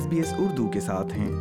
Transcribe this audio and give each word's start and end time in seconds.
S 0.00 0.08
B 0.08 0.16
S 0.16 0.32
Urdu 0.38 0.68
کے 0.68 0.80
ساتھ 0.80 1.18
ہیں۔ 1.18 1.32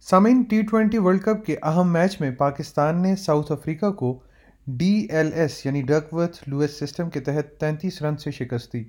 سامعین 0.00 0.42
ٹی 0.42 0.62
ٹوینٹی 0.62 0.98
ورلڈ 0.98 1.22
کپ 1.22 1.46
کے 1.46 1.56
اہم 1.62 1.92
میچ 1.92 2.20
میں 2.20 2.30
پاکستان 2.30 3.02
نے 3.02 3.16
ساؤتھ 3.16 3.52
افریقہ 3.52 3.90
کو 3.90 4.22
ڈی 4.66 5.06
ایل 5.10 5.30
ایس 5.34 5.66
یعنی 5.66 5.82
ڈکورتھ 5.82 6.48
لوئس 6.48 6.78
سسٹم 6.78 7.10
کے 7.10 7.20
تحت 7.20 7.60
تینتیس 7.60 8.02
رن 8.02 8.16
سے 8.16 8.30
شکست 8.30 8.72
دی۔ 8.72 8.84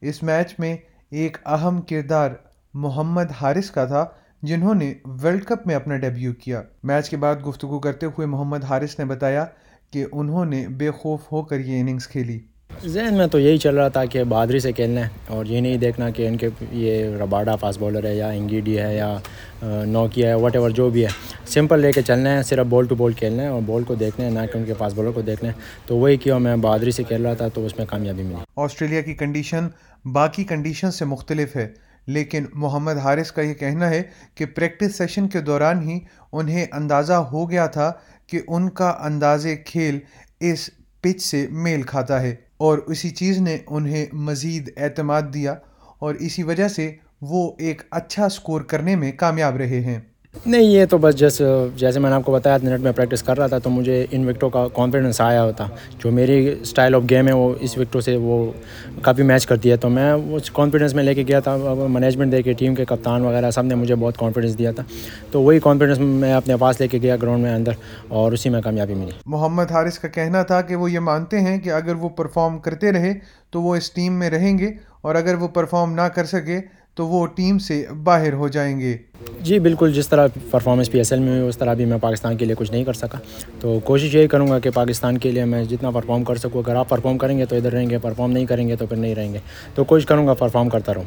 اس 0.00 0.22
میچ 0.22 0.54
میں 0.58 0.76
ایک 1.10 1.36
اہم 1.46 1.80
کردار 1.80 2.30
محمد 2.74 3.32
حارث 3.40 3.70
کا 3.70 3.84
تھا، 3.84 4.06
جنہوں 4.42 4.74
نے 4.74 4.94
ورلڈ 5.04 5.44
کپ 5.44 5.66
میں 5.66 5.74
اپنا 5.74 5.96
ڈیبیو 5.96 6.32
کیا۔ 6.32 6.62
میچ 6.82 7.10
کے 7.10 7.16
بعد 7.16 7.36
گفتگو 7.48 7.78
کرتے 7.78 8.06
ہوئے 8.06 8.26
محمد 8.26 8.64
حارث 8.64 8.98
نے 8.98 9.04
بتایا 9.04 9.44
کہ 9.90 10.06
انہوں 10.12 10.44
نے 10.44 10.68
بے 10.68 10.90
خوف 10.90 11.32
ہو 11.32 11.42
کر 11.42 11.58
یہ 11.60 11.80
اننگز 11.80 12.08
کھیلی۔ 12.08 12.40
ذہن 12.84 13.14
میں 13.14 13.26
تو 13.26 13.38
یہی 13.38 13.58
چل 13.58 13.76
رہا 13.78 13.88
تھا 13.88 14.04
کہ 14.04 14.22
بہادری 14.24 14.58
سے 14.60 14.72
کھیلنا 14.72 15.00
ہے 15.00 15.08
اور 15.28 15.46
یہ 15.46 15.60
نہیں 15.60 15.76
دیکھنا 15.76 16.08
کہ 16.10 16.26
ان 16.28 16.36
کے 16.36 16.48
یہ 16.72 17.16
رباڈا 17.16 17.56
فاسٹ 17.56 17.78
بولر 17.80 18.04
ہے 18.04 18.14
یا 18.14 18.28
انگیڈی 18.28 18.78
ہے 18.78 18.94
یا 18.96 19.16
نوکیا 19.62 20.28
ہے 20.28 20.34
واٹ 20.34 20.56
ایور 20.56 20.70
جو 20.70 20.88
بھی 20.90 21.04
ہے۔ 21.04 21.08
سمپل 21.46 21.80
لے 21.80 21.92
کے 21.92 22.02
چلنا 22.02 22.36
ہے 22.36 22.42
صرف 22.42 22.66
بال 22.66 22.86
ٹو 22.86 22.94
بال 22.94 23.12
کھیلنا 23.12 23.42
ہے 23.42 23.48
اور 23.48 23.62
بال 23.66 23.84
کو 23.84 23.94
دیکھنا 23.94 24.24
ہے 24.26 24.30
نہ 24.30 24.46
کہ 24.52 24.58
ان 24.58 24.64
کے 24.64 24.74
فاسٹ 24.78 24.96
بولر 24.96 25.10
کو 25.10 25.20
دیکھنا 25.20 25.48
ہے 25.48 25.86
تو 25.86 25.96
وہی 25.96 26.16
کیا 26.16 26.38
میں 26.38 26.56
بہادری 26.56 26.90
سے 26.90 27.02
کھیل 27.02 27.26
رہا 27.26 27.34
تھا 27.34 27.48
تو 27.48 27.66
اس 27.66 27.78
میں 27.78 27.86
کامیابی 27.86 28.22
ملی۔ 28.22 28.44
آسٹریلیا 28.56 29.00
کی 29.00 29.14
کنڈیشن 29.14 29.68
باقی 30.04 30.44
کنڈیشن 30.44 30.90
سے 30.90 31.04
مختلف 31.04 31.56
ہے، 31.56 31.68
لیکن 32.06 32.44
محمد 32.54 32.96
حارث 32.96 33.32
کا 33.32 33.42
یہ 33.42 33.54
کہنا 33.54 33.90
ہے 33.90 34.02
کہ 34.34 34.46
پریکٹس 34.46 34.96
سیشن 34.98 35.28
کے 35.28 35.40
دوران 35.40 35.88
ہی 35.88 35.98
انہیں 36.32 36.66
اندازہ 36.72 37.12
ہو 37.12 37.50
گیا 37.50 37.66
تھا 37.66 37.92
کہ 38.26 38.40
ان 38.48 38.68
کا 38.70 38.94
انداز 39.00 39.46
کھیل 39.66 39.98
اس 40.40 40.70
پچ 41.00 41.22
سے 41.22 41.46
میل 41.50 41.82
کھاتا 41.82 42.22
ہے۔ 42.22 42.34
اور 42.56 42.78
اسی 42.78 43.10
چیز 43.10 43.38
نے 43.38 43.58
انہیں 43.66 44.06
مزید 44.12 44.70
اعتماد 44.76 45.22
دیا 45.34 45.54
اور 45.98 46.14
اسی 46.14 46.42
وجہ 46.42 46.68
سے 46.68 46.94
وہ 47.20 47.52
ایک 47.58 47.82
اچھا 47.90 48.28
سکور 48.28 48.60
کرنے 48.60 48.96
میں 48.96 49.12
کامیاب 49.12 49.56
رہے 49.56 49.80
ہیں۔ 49.80 50.00
نہیں، 50.46 50.62
یہ 50.62 50.84
تو 50.84 50.98
بس 50.98 51.16
جیسے 51.16 51.44
جیسے 51.76 52.00
میں 52.00 52.10
نے 52.10 52.16
آپ 52.16 52.24
کو 52.24 52.32
بتایا 52.32 52.58
منٹ 52.62 52.80
میں 52.80 52.92
پریکٹس 52.92 53.22
کر 53.22 53.38
رہا 53.38 53.46
تھا 53.46 53.58
تو 53.58 53.70
مجھے 53.70 54.06
ان 54.10 54.28
وکٹوں 54.28 54.50
کا 54.50 54.66
کانفیڈنس 54.74 55.20
آیا 55.20 55.44
ہوتا۔ 55.44 55.66
جو 56.04 56.10
میری 56.10 56.54
اسٹائل 56.62 56.94
آف 56.94 57.02
گیم 57.10 57.28
ہے، 57.28 57.32
وہ 57.32 57.54
اس 57.60 57.78
وکٹوں 57.78 58.00
سے 58.00 58.16
وہ 58.16 58.50
کافی 59.02 59.22
میچ 59.22 59.46
کرتی 59.46 59.70
ہے۔ 59.70 59.76
تو 59.76 59.88
میں 59.88 60.12
اس 60.12 60.50
کانفیڈنس 60.50 60.94
میں 60.94 61.04
لے 61.04 61.14
کے 61.14 61.24
گیا 61.28 61.40
تھا۔ 61.40 61.56
مینجمنٹ 61.88 62.32
دے 62.32 62.42
کے 62.42 62.52
ٹیم 62.52 62.74
کے 62.74 62.84
کپتان 62.84 63.22
وغیرہ 63.22 63.50
سب 63.50 63.64
نے 63.64 63.74
مجھے 63.74 63.94
بہت 63.94 64.18
کانفیڈنس 64.18 64.58
دیا 64.58 64.70
تھا۔ 64.72 64.82
تو 65.30 65.42
وہی 65.42 65.60
کانفیڈنس 65.60 65.98
میں 65.98 66.34
اپنے 66.34 66.56
پاس 66.56 66.80
لے 66.80 66.88
کے 66.88 66.98
گیا 67.02 67.16
گراؤنڈ 67.16 67.42
میں 67.42 67.54
اندر 67.54 67.72
اور 68.08 68.32
اسی 68.32 68.48
میں 68.48 68.62
کامیابی 68.62 68.94
ملی۔ 68.94 69.12
محمد 69.26 69.72
حارث 69.72 69.98
کا 69.98 70.08
کہنا 70.08 70.42
تھا 70.42 70.60
کہ 70.60 70.76
وہ 70.76 70.90
یہ 70.90 70.98
مانتے 70.98 71.40
ہیں 71.40 71.60
کہ 71.60 71.70
اگر 71.70 71.94
وہ 71.94 72.08
پرفارم 72.08 72.58
کرتے 72.58 72.92
رہے 72.92 73.12
تو 73.50 73.62
وہ 73.62 73.76
اس 73.76 73.90
ٹیم 73.90 74.12
میں 74.12 74.30
رہیں 74.30 74.58
گے 74.58 74.70
اور 75.00 75.14
اگر 75.14 75.34
وہ 75.34 75.48
پرفارم 75.48 75.92
نہ 75.92 76.00
کر 76.00 76.24
سکے 76.24 76.58
تو 76.96 77.06
وہ 77.08 77.26
ٹیم 77.26 77.58
سے 77.58 77.86
باہر 78.02 78.32
ہو 78.32 78.48
جائیں 78.48 78.80
گے۔ 78.80 78.96
جی 79.40 79.58
بالکل 79.58 79.92
جس 79.92 80.08
طرح 80.08 80.26
پرفارمنس 80.50 80.90
پی 80.90 80.98
ایس 80.98 81.12
ایل 81.12 81.20
میں 81.20 81.38
ہوئی 81.38 81.48
اس 81.48 81.58
طرح 81.58 81.74
بھی 81.74 81.84
میں 81.84 81.98
پاکستان 81.98 82.36
کے 82.36 82.44
لیے 82.44 82.54
کچھ 82.58 82.70
نہیں 82.72 82.84
کر 82.84 82.92
سکا۔ 82.92 83.18
تو 83.60 83.78
کوشش 83.78 84.14
یہی 84.14 84.28
کروں 84.28 84.48
گا 84.48 84.58
کہ 84.58 84.70
پاکستان 84.70 85.18
کے 85.18 85.30
لیے 85.30 85.44
میں 85.44 85.64
جتنا 85.64 85.90
پرفارم 85.90 86.24
کر 86.24 86.36
سکوں 86.36 86.62
اگر 86.62 86.76
آپ 86.76 86.88
پرفارم 86.88 87.18
کریں 87.18 87.38
گے 87.38 87.46
تو 87.46 87.56
ادھر 87.56 87.72
رہیں 87.72 87.90
گے 87.90 87.98
پرفارم 87.98 88.32
نہیں 88.32 88.46
کریں 88.46 88.68
گے 88.68 88.76
تو 88.76 88.86
پھر 88.86 88.96
نہیں 88.96 89.14
رہیں 89.14 89.32
گے۔ 89.32 89.38
تو 89.74 89.84
کوشش 89.84 90.06
کروں 90.06 90.26
گا 90.26 90.34
پرفارم 90.34 90.68
کرتا 90.68 90.94
رہوں۔ 90.94 91.04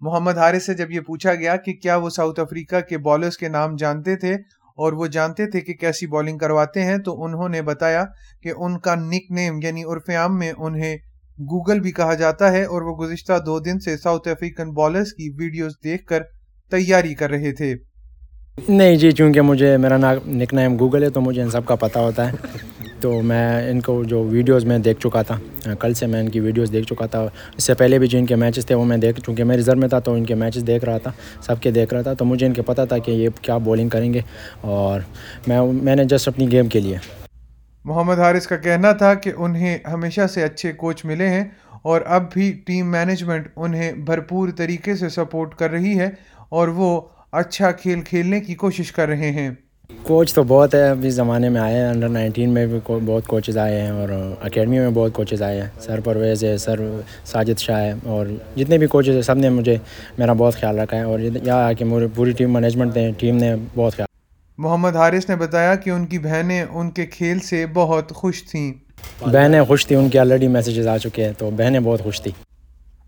محمد 0.00 0.38
حارث 0.38 0.66
سے 0.66 0.74
جب 0.74 0.90
یہ 0.90 1.00
پوچھا 1.00 1.34
گیا 1.34 1.56
کہ 1.56 1.72
کیا 1.72 1.96
وہ 1.96 2.10
ساؤتھ 2.10 2.40
افریقہ 2.40 2.76
کے 2.88 2.98
بالرز 2.98 3.36
کے 3.36 3.48
نام 3.48 3.76
جانتے 3.76 4.16
تھے 4.16 4.34
اور 4.76 4.92
وہ 4.92 5.06
جانتے 5.06 5.46
تھے 5.46 5.60
کہ 5.60 5.74
کیسی 5.74 6.06
بالنگ 6.06 6.38
کرواتے 6.38 6.82
ہیں 6.82 6.98
تو 6.98 7.24
انہوں 7.24 7.48
نے 7.48 7.62
بتایا 7.62 8.04
کہ 8.42 8.52
ان 8.56 8.78
کا 8.78 8.94
نک 8.94 9.30
نیم 9.30 9.60
یعنی 9.62 9.84
عرف 9.84 10.10
عام 10.10 10.38
میں 10.38 10.52
انہیں 10.58 10.96
گوگل 11.40 11.80
بھی 11.80 11.92
کہا 11.92 12.14
جاتا 12.14 12.52
ہے 12.52 12.64
اور 12.64 12.82
وہ 12.82 12.96
گزشتہ 12.96 13.32
دو 13.46 13.58
دن 13.60 13.80
سے 13.80 13.96
ساؤتھ 13.96 14.28
افریقن 14.28 14.70
بالرز 14.70 15.12
کی 15.12 15.30
ویڈیوز 15.38 15.72
دیکھ 15.84 16.06
کر 16.06 16.22
تیاری 16.70 17.14
کر 17.14 17.30
رہے 17.30 17.52
تھے۔ 17.52 17.74
نہیں 18.68 18.96
جی 18.96 19.10
چونکہ 19.12 19.40
مجھے 19.40 19.76
میرا 19.76 19.96
نک 20.26 20.54
نیم 20.54 20.76
گوگل 20.78 21.02
ہے 21.02 21.10
تو 21.10 21.20
مجھے 21.20 21.42
ان 21.42 21.50
سب 21.50 21.64
کا 21.64 21.74
پتہ 21.74 21.98
ہوتا 21.98 22.32
ہے۔ 22.32 22.36
تو 23.00 23.22
میں 23.22 23.70
ان 23.70 23.80
کو 23.80 24.04
جو 24.04 24.22
ویڈیوز 24.24 24.64
میں 24.64 24.78
دیکھ 24.78 25.00
چکا 25.00 25.22
تھا، 25.22 25.38
کل 25.80 25.94
سے 25.94 26.06
میں 26.06 26.20
ان 26.20 26.28
کی 26.28 26.40
ویڈیوز 26.40 26.72
دیکھ 26.72 26.86
چکا 26.86 27.06
تھا۔ 27.06 27.26
اس 27.56 27.64
سے 27.64 27.74
پہلے 27.74 27.98
بھی 27.98 28.06
جو 28.06 28.18
ان 28.18 28.26
کے 28.26 28.34
میچز 28.34 28.66
تھے 28.66 28.74
وہ 28.74 28.84
میں 28.84 28.96
دیکھ 28.96 29.20
چونکہ 29.20 29.44
میں 29.44 29.56
ریزرو 29.56 29.78
میں 29.78 29.88
تھا 29.88 29.98
تو 29.98 30.12
ان 30.12 30.24
کے 30.24 30.34
میچز 30.34 30.66
دیکھ 30.66 30.84
رہا 30.84 30.98
تھا، 30.98 31.10
سب 31.42 31.60
کے 31.60 31.70
دیکھ 31.70 31.94
رہا 31.94 32.02
تھا۔ 32.02 32.12
تو 32.14 32.24
مجھے 32.24 32.46
ان 32.46 32.52
کے 32.52 32.62
پتہ 32.62 32.82
تھا 32.88 32.98
کہ 32.98 33.10
یہ 33.10 33.28
کیا 33.42 33.56
بولنگ 33.58 33.88
کریں 33.88 34.14
گے۔ 34.14 34.20
اور 34.60 35.00
میں 35.46 35.60
میں 35.82 35.96
نے 35.96 36.04
جسٹ 36.04 36.28
اپنی 36.28 36.50
گیم 36.50 36.68
کے 36.68 36.80
لیے 36.80 37.23
محمد 37.84 38.18
حارث 38.18 38.46
کا 38.46 38.56
کہنا 38.56 38.92
تھا 38.92 39.14
کہ 39.14 39.32
انہیں 39.36 39.78
ہمیشہ 39.92 40.26
سے 40.26 40.42
اچھے 40.42 40.72
کوچ 40.72 41.04
ملے 41.04 41.28
ہیں 41.28 41.44
اور 41.82 42.00
اب 42.06 42.32
بھی 42.32 42.52
ٹیم 42.66 42.90
مینجمنٹ 42.92 43.48
انہیں 43.56 43.92
بھرپور 43.92 44.48
طریقے 44.56 44.94
سے 44.94 45.08
سپورٹ 45.08 45.54
کر 45.54 45.70
رہی 45.70 45.98
ہے 45.98 46.08
اور 46.48 46.68
وہ 46.68 47.00
اچھا 47.32 47.70
کھیل 47.70 48.00
کھیلنے 48.00 48.40
کی 48.40 48.54
کوشش 48.54 48.92
کر 48.92 49.08
رہے 49.08 49.30
ہیں۔ 49.30 49.50
کوچ 50.02 50.34
تو 50.34 50.42
بہت 50.42 50.74
ہے، 50.74 50.88
ابھی 50.88 51.10
زمانے 51.10 51.48
میں 51.48 51.60
آئے 51.60 51.76
ہیں۔ 51.76 51.88
انڈر 51.88 52.08
نائنٹین 52.08 52.50
میں 52.50 52.66
بھی 52.66 52.78
بہت 52.86 53.26
کوچز 53.26 53.58
آئے 53.58 53.80
ہیں 53.80 53.90
اور 53.90 54.08
اکیڈمی 54.42 54.78
میں 54.78 54.90
بہت 54.94 55.12
کوچز 55.12 55.42
آئے 55.42 55.60
ہیں۔ 55.60 55.68
سر 55.80 56.00
پرویز 56.00 56.44
ہے، 56.44 56.56
سر 56.56 56.80
ساجد 57.24 57.58
شاہ 57.58 57.82
ہے 57.82 57.92
اور 58.04 58.26
جتنے 58.56 58.78
بھی 58.78 58.86
کوچز 58.86 59.14
ہیں، 59.14 59.22
سب 59.22 59.36
نے 59.36 59.48
مجھے 59.48 59.76
میرا 60.18 60.32
بہت 60.32 60.54
خیال 60.54 60.78
رکھا 60.78 60.96
ہے 60.96 61.02
اور 61.02 61.20
یہاں 61.20 61.72
کہ 61.72 61.84
پوری 62.14 62.32
ٹیم 62.32 62.52
مینجمنٹ 62.52 62.96
نے 62.96 63.10
ٹیم 63.18 63.36
نے 63.36 63.54
بہت 63.74 63.96
خیال 63.96 64.13
محمد 64.58 64.96
حارث 64.96 65.28
نے 65.28 65.36
بتایا 65.36 65.74
کہ 65.74 65.90
ان 65.90 66.06
کی 66.06 66.18
بہنیں 66.18 66.62
ان 66.62 66.90
کے 66.90 67.06
کھیل 67.06 67.40
سے 67.40 67.66
بہت 67.72 68.12
خوش 68.12 68.42
تھیں۔ 68.44 68.72
بہنیں 69.20 69.62
خوش 69.62 69.86
تھیں 69.86 69.98
ان 69.98 70.08
کے 70.08 70.18
آلریڈی 70.18 70.48
میسیجز 70.48 70.86
آ 70.86 70.98
چکے 70.98 71.24
ہیں 71.24 71.32
تو 71.38 71.50
بہنیں 71.50 71.80
بہت 71.80 72.02
خوش 72.02 72.20
تھیں۔ 72.20 72.32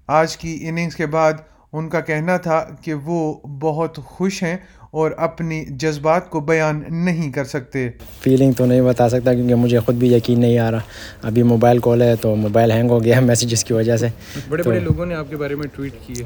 آج 0.07 0.37
کی 0.37 0.59
اننگز 0.61 0.97
کے 0.97 1.07
بعد 1.07 1.33
ان 1.73 1.89
کا 1.89 2.01
کہنا 2.01 2.37
تھا 2.37 2.67
کہ 2.83 2.95
وہ 2.95 3.35
بہت 3.61 3.97
خوش 3.97 4.43
ہیں 4.43 4.57
اور 4.91 5.11
اپنی 5.17 5.65
جذبات 5.69 6.31
کو 6.31 6.41
بیان 6.41 6.83
نہیں 6.91 7.33
کر 7.33 7.45
سکتے۔ 7.45 7.91
فیلنگ 8.21 8.53
تو 8.53 8.67
نہیں 8.67 8.83
بتا 8.83 9.09
سکتا 9.09 9.35
کیونکہ 9.35 9.55
مجھے 9.55 9.79
خود 9.79 9.95
بھی 9.95 10.13
یقین 10.13 10.41
نہیں 10.41 10.59
آ 10.59 10.71
رہا۔ 10.71 10.81
ابھی 11.23 11.43
موبائل 11.43 11.79
کال 11.79 12.03
ہے 12.03 12.17
تو 12.17 12.37
موبائل 12.37 12.71
ہینگ 12.71 12.91
ہو 12.91 13.05
گیا 13.05 13.21
میسیجز 13.21 13.65
کی 13.65 13.73
وجہ 13.73 13.97
سے۔ 13.97 14.07
بڑے 14.49 14.63
بڑے 14.63 14.81
لوگوں 14.81 15.07
نے 15.07 15.15
آپ 15.15 15.27
کے 15.31 15.37
بارے 15.37 15.55
میں 15.55 15.67
ٹویٹ 15.75 15.93
کیے 16.07 16.25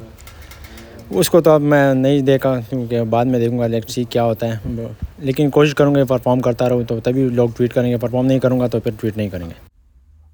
اس 1.10 1.31
کو 1.31 1.41
تو 1.41 1.50
اب 1.50 1.60
میں 1.60 1.94
نہیں 1.94 2.21
دیکھا، 2.21 2.60
کیونکہ 2.69 3.03
بعد 3.03 3.25
میں 3.25 3.41
دیکھوں 3.41 3.59
گا 3.59 3.66
سی 3.88 4.04
کیا 4.04 4.25
ہوتا 4.25 4.56
ہے۔ 4.56 4.87
لیکن 5.19 5.50
کوشش 5.50 5.75
کروں 5.75 5.94
گا 5.94 6.04
پرفارم 6.04 6.41
کرتا 6.41 6.69
رہوں، 6.69 6.84
تو 6.84 7.00
تبھی 7.00 7.28
لوگ 7.28 7.48
ٹویٹ 7.56 7.72
کریں 7.72 7.91
گے۔ 7.91 7.97
پرفارم 7.97 8.26
نہیں 8.26 8.38
کروں 8.38 8.60
گا 8.60 8.66
تو 8.66 8.81
پھر 8.81 8.91
ٹویٹ 9.00 9.16
نہیں 9.16 9.28
کریں 9.28 9.47
گے۔ 9.47 9.71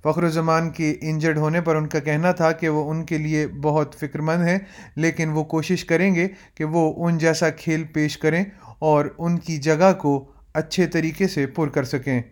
فخر 0.03 0.23
الزمان 0.23 0.71
کے 0.71 0.95
انجرڈ 1.01 1.39
ہونے 1.39 1.61
پر 1.61 1.77
ان 1.77 1.87
کا 1.87 1.99
کہنا 1.99 2.33
تھا 2.33 2.53
کہ 2.53 2.69
وہ 2.69 2.91
ان 2.91 3.05
کے 3.05 3.19
لیے 3.19 3.47
بہت 3.47 3.95
فکر 3.95 4.19
مند 4.19 4.49
ہیں، 4.49 4.59
لیکن 4.97 5.29
وہ 5.29 5.45
کوشش 5.45 5.85
کریں 5.85 6.15
گے 6.15 6.29
کہ 6.55 6.65
وہ 6.65 7.07
ان 7.07 7.19
جیسا 7.19 7.51
کھیل 7.51 7.85
پیش 7.85 8.19
کریں 8.19 8.45
اور 8.79 9.05
ان 9.19 9.39
کی 9.39 9.57
جگہ 9.57 9.93
کو 9.99 10.25
اچھے 10.55 10.87
طریقے 10.87 11.29
سے 11.29 11.47
پر 11.47 11.69
کر 11.69 11.85
سکیں۔ 11.85 12.23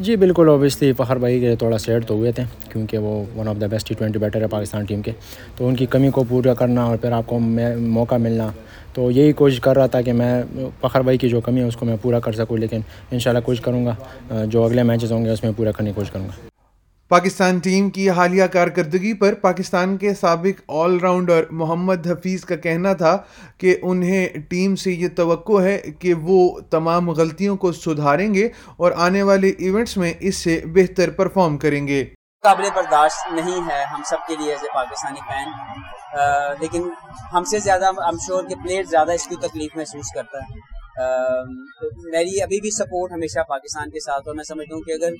جی 0.00 0.14
بالکل 0.16 0.48
اوبیسلی 0.48 0.92
فخر 0.92 1.16
بھائی 1.16 1.40
کے 1.40 1.54
تھوڑا 1.56 1.78
سیٹ 1.78 2.06
تو 2.06 2.14
ہوئے 2.14 2.30
تھے، 2.32 2.42
کیونکہ 2.72 2.98
وہ 2.98 3.24
one 3.36 3.48
of 3.48 3.56
the 3.60 3.66
best 3.66 3.88
T 3.88 3.94
twenty 3.94 4.18
batter 4.18 4.42
ہے 4.42 4.46
پاکستان 4.46 4.84
ٹیم 4.84 5.02
کے۔ 5.02 5.12
تو 5.56 5.68
ان 5.68 5.76
کی 5.76 5.86
کمی 5.86 6.10
کو 6.10 6.24
پورا 6.28 6.54
کرنا 6.54 6.84
اور 6.84 6.96
پھر 6.96 7.12
آپ 7.12 7.26
کو 7.26 7.38
موقع 7.38 8.14
ملنا۔ 8.14 8.48
تو 8.94 9.10
یہی 9.10 9.32
کوشش 9.32 9.60
کر 9.60 9.76
رہا 9.76 9.86
تھا 9.86 10.00
کہ 10.00 10.12
میں 10.12 10.42
فخر 10.80 11.00
بھائی 11.00 11.18
کی 11.18 11.28
جو 11.28 11.40
کمی 11.40 11.60
ہے، 11.60 11.66
اس 11.66 11.76
کو 11.76 11.86
میں 11.86 11.96
پورا 12.02 12.20
کر 12.20 12.32
سکوں، 12.32 12.58
لیکن 12.58 12.80
ان 13.10 13.18
شاء 13.18 13.30
اللہ 13.30 13.46
کوشش 13.46 13.60
کروں 13.60 13.86
گا۔ 13.86 14.44
جو 14.44 14.64
اگلے 14.64 14.82
میچز 14.82 15.12
ہوں 15.12 15.24
گے، 15.24 15.30
اس 15.30 15.42
میں 15.42 15.52
پورا 15.56 15.70
کرنے 15.70 15.90
کی 15.90 15.94
کوشش 15.94 16.10
کروں 16.10 16.26
گا۔ 16.26 16.49
پاکستان 17.10 17.58
ٹیم 17.58 17.88
کی 17.90 18.08
حالیہ 18.10 18.44
کارکردگی 18.52 19.12
پر 19.14 19.34
پاکستان 19.34 19.96
کے 19.96 20.12
سابق 20.14 20.60
آل 20.68 20.96
راؤنڈر 20.98 21.44
محمد 21.50 22.06
حفیظ 22.06 22.44
کا 22.44 22.56
کہنا 22.56 22.92
تھا 22.92 23.16
کہ 23.58 23.74
انہیں 23.82 24.38
ٹیم 24.50 24.76
سے 24.76 24.92
یہ 24.92 25.08
توقع 25.16 25.60
ہے 25.62 25.76
کہ 25.98 26.14
وہ 26.20 26.38
تمام 26.70 27.10
غلطیوں 27.10 27.56
کو 27.56 27.72
سدھاریں 27.72 28.32
گے 28.34 28.48
اور 28.76 28.92
آنے 28.98 29.22
والے 29.22 29.48
ایونٹس 29.58 29.96
میں 29.96 30.12
اس 30.20 30.36
سے 30.36 30.60
بہتر 30.74 31.10
پرفارم 31.10 31.58
کریں 31.58 31.86
گے۔ 31.88 32.04
قابل 32.44 32.68
برداشت 32.74 33.32
نہیں 33.32 33.68
ہے 33.70 33.82
ہم 33.84 34.02
سب 34.10 34.26
کے 34.28 34.36
لیے 34.36 34.54
پاکستانی 34.74 35.20
فین 35.28 35.46
لیکن 36.60 36.88
ہم 37.34 37.44
سے 37.44 37.58
زیادہ 37.58 37.90
ہم 37.98 38.16
شور 38.26 38.42
کے 38.44 38.62
پلیئر 38.62 38.84
زیادہ 38.90 39.12
اس 39.12 39.26
کی 39.26 39.36
تکلیف 39.40 39.76
محسوس 39.76 40.14
کرتا 40.14 40.38
ہے۔ 40.40 40.68
میری 42.10 42.40
ابھی 42.42 42.60
بھی 42.60 42.70
سپورٹ 42.70 43.12
ہمیشہ 43.12 43.40
پاکستان 43.48 43.90
کے 43.90 44.00
ساتھ، 44.00 44.28
اور 44.28 44.34
میں 44.36 44.44
سمجھتا 44.44 44.74
ہوں 44.74 44.82
کہ 44.82 44.92
اگر 44.92 45.12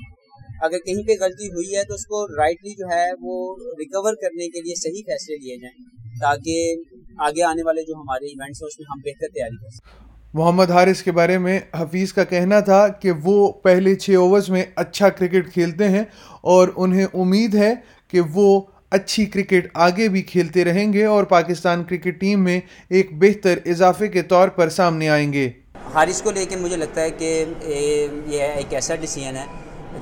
اگر 0.61 0.79
کہیں 0.79 1.03
پہ 1.07 1.13
غلطی 1.21 1.47
ہوئی 1.49 1.77
ہے 1.77 1.85
تو 1.85 1.95
اس 1.95 2.07
کو 2.07 2.27
رائٹلی 2.37 2.75
جو 2.75 2.87
ہے 2.87 3.07
وہ 3.21 3.57
ریکور 3.79 4.15
کرنے 4.15 4.49
کے 4.49 4.61
لیے 4.61 4.75
صحیح 4.75 5.03
فیصلے 5.07 5.37
لیے 5.37 5.57
جائیں 5.57 5.79
تاکہ 6.21 6.75
آگے 7.19 7.43
آنے 7.43 7.63
والے 7.63 7.83
جو 7.83 7.95
ہمارے 7.95 8.27
ایونٹس 8.27 8.63
ہیں 8.63 8.67
اس 8.67 8.79
میں 8.79 8.87
ہم 8.91 9.01
بہتر 9.05 9.35
تیاری 9.35 9.57
کر 9.57 9.71
سکیں۔ 9.71 9.99
محمد 10.35 10.71
حارث 10.71 11.03
کے 11.03 11.13
بارے 11.13 11.39
میں 11.39 11.61
حفیظ 11.77 12.13
کا 12.13 12.25
کہنا 12.25 12.61
تھا 12.61 12.89
کہ 12.89 13.13
وہ 13.23 13.53
پہلے 13.53 13.95
چھ 13.95 14.11
اوورز 14.11 14.49
میں 14.49 14.65
اچھا 14.75 15.09
کرکٹ 15.09 15.53
کھیلتے 15.53 15.89
ہیں 15.89 16.05
اور 16.41 16.69
انہیں 16.77 17.07
امید 17.15 17.55
ہے 17.55 17.75
کہ 18.09 18.21
وہ 18.21 18.61
اچھی 18.91 19.25
کرکٹ 19.25 19.67
آگے 19.75 20.09
بھی 20.09 20.23
کھیلتے 20.23 20.65
رہیں 20.65 20.93
گے 20.93 21.05
اور 21.05 21.25
پاکستان 21.25 21.85
کرکٹ 21.85 22.21
ٹیم 22.21 22.45
میں 22.45 22.61
ایک 22.89 23.09
بہتر 23.13 23.59
اضافے 23.67 24.09
کے 24.09 24.23
طور 24.23 24.49
پر 24.49 24.69
سامنے 24.69 25.09
آئیں 25.09 25.33
گے۔ 25.33 25.51
حارث 25.95 26.23
کو 26.23 26.31
لے 26.31 26.47
کے 26.47 26.57
مجھے 26.57 26.77
لگتا 26.77 27.01
ہے 27.01 27.11
کہ 27.11 27.45
یہ 28.27 28.43
ایک 28.43 28.75
ایسا 28.75 28.95
ڈیسیجن 28.95 29.37
ہے 29.37 29.45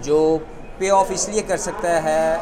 جو 0.02 0.38
پے 0.79 0.90
آف 0.90 1.11
اس 1.11 1.29
لیے 1.29 1.43
کر 1.46 1.56
سکتا 1.56 2.02
ہے 2.02 2.35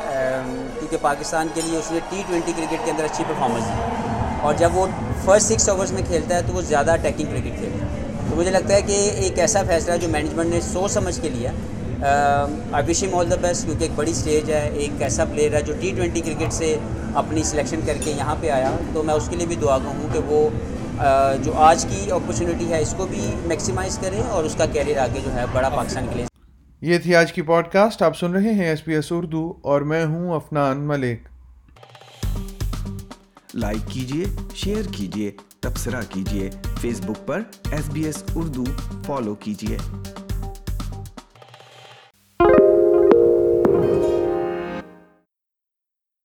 کیونکہ 0.78 0.96
پاکستان 1.02 1.48
کے 1.54 1.60
لیے 1.66 1.78
اس 1.78 1.90
نے 1.92 1.98
ٹی 2.08 2.22
ٹوینٹی 2.28 2.52
کرکٹ 2.56 2.84
کے 2.84 2.90
اندر 2.90 3.04
اچھی 3.04 3.24
پرفارمنس 3.28 3.64
دی۔ 3.64 4.38
اور 4.42 4.54
جب 4.54 4.76
وہ 4.76 4.86
فرسٹ 5.24 5.52
سکس 5.52 5.68
اوورس 5.68 5.92
میں 5.92 6.02
کھیلتا 6.06 6.36
ہے 6.36 6.42
تو 6.46 6.52
وہ 6.52 6.60
زیادہ 6.60 6.92
اٹیکنگ 6.92 7.26
کرکٹ 7.26 7.58
کھیلتا 7.58 7.84
ہے۔ 7.84 8.04
تو 8.30 8.36
مجھے 8.36 8.50
لگتا 8.50 8.74
ہے 8.74 8.82
کہ 8.82 8.98
ایک 9.16 9.38
ایسا 9.38 9.62
فیصلہ 9.66 9.92
ہے 9.92 9.98
جو 9.98 10.08
مینجمنٹ 10.08 10.54
نے 10.54 10.60
سوچ 10.72 10.92
سمجھ 10.92 11.20
کے 11.22 11.28
لیا 11.30 11.52
آئی 12.72 12.84
وش 12.88 13.02
ایم 13.02 13.14
آل 13.18 13.30
دا 13.30 13.36
بیسٹ 13.40 13.64
کیونکہ 13.64 13.84
ایک 13.84 13.92
بڑی 13.94 14.10
اسٹیج 14.10 14.50
ہے، 14.50 14.68
ایک 14.74 15.02
ایسا 15.02 15.24
پلیئر 15.24 15.54
ہے 15.54 15.62
جو 15.62 15.74
ٹی 15.80 15.92
ٹوینٹی 15.96 16.20
کرکٹ 16.20 16.52
سے 16.52 16.76
اپنی 17.22 17.42
سلیکشن 17.42 17.80
کر 17.86 17.96
کے 18.04 18.10
یہاں 18.10 18.34
پہ 18.40 18.50
آیا۔ 18.50 18.70
تو 18.94 19.02
میں 19.02 19.14
اس 19.14 19.28
کے 19.28 19.36
لیے 19.36 19.46
بھی 19.46 19.56
دعا 19.62 19.78
کروں 19.78 20.12
کہ 20.12 20.20
وہ 20.26 20.48
جو 21.44 21.52
آج 21.70 21.86
کی 21.90 22.10
اپرچونیٹی 22.12 22.72
ہے، 22.72 22.82
اس 22.82 22.94
کو 22.96 23.06
بھی 23.06 23.30
میکسیمائز 23.46 23.98
کرے 24.02 24.20
اور 24.30 24.44
اس 24.44 24.54
کا 24.58 24.66
کیریئر 24.72 24.98
آگے 24.98 25.20
جو 25.24 25.34
ہے 25.34 25.44
بڑا 25.52 25.68
پاکستان 25.68 26.06
کے 26.10 26.16
لیے۔ 26.16 26.35
یہ 26.80 26.98
تھی 26.98 27.14
آج 27.16 27.32
کی 27.32 27.42
پوڈ 27.42 27.68
کاسٹ 27.68 28.02
آپ 28.02 28.16
سن 28.16 28.32
رہے 28.32 28.52
ہیں 28.52 28.64
ایس 28.64 28.82
بی 28.86 28.94
ایس 28.94 29.12
اردو 29.12 29.54
اور 29.62 29.80
میں 29.80 30.04
ہوں 30.06 30.34
افنان 30.34 30.80
ملک۔ 30.80 31.28
لائک 33.54 33.88
کیجیے 33.88 34.24
شیئر 34.54 34.82
کیجیے 34.92 35.30
تبصرہ 35.60 36.00
کیجیے 36.08 36.50
فیس 36.80 37.00
بک 37.00 37.26
پر 37.26 37.42
S 37.70 37.88
B 37.92 38.04
S 38.04 38.24
Urdu 38.34 38.64
follow 39.06 39.34
کیجیے 39.34 39.78